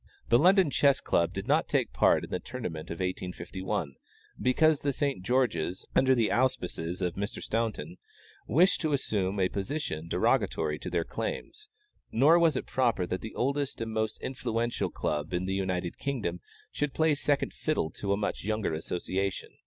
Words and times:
The 0.29 0.39
London 0.39 0.71
Chess 0.71 0.99
Club 0.99 1.31
did 1.31 1.45
not 1.47 1.67
take 1.69 1.93
part 1.93 2.23
in 2.23 2.31
the 2.31 2.39
Tournament 2.39 2.89
of 2.89 2.95
1851, 2.95 3.93
because 4.41 4.79
the 4.79 4.93
St. 4.93 5.21
George's, 5.23 5.85
under 5.95 6.15
the 6.15 6.31
auspices 6.31 7.03
of 7.03 7.13
Mr. 7.13 7.39
Staunton, 7.39 7.97
wished 8.47 8.81
to 8.81 8.93
assume 8.93 9.39
a 9.39 9.47
position 9.47 10.07
derogatory 10.09 10.79
to 10.79 10.89
their 10.89 11.03
claims; 11.03 11.69
nor 12.11 12.39
was 12.39 12.55
it 12.55 12.65
proper 12.65 13.05
that 13.05 13.21
the 13.21 13.35
oldest 13.35 13.79
and 13.79 13.91
most 13.93 14.19
influential 14.23 14.89
Club 14.89 15.35
in 15.35 15.45
the 15.45 15.53
United 15.53 15.99
Kingdom 15.99 16.39
should 16.71 16.95
play 16.95 17.13
second 17.13 17.53
fiddle 17.53 17.91
to 17.91 18.11
a 18.11 18.17
much 18.17 18.43
younger 18.43 18.73
association. 18.73 19.49